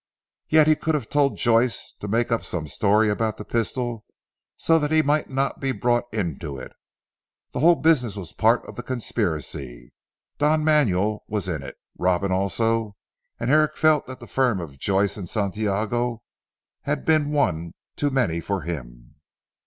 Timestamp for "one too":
17.31-18.09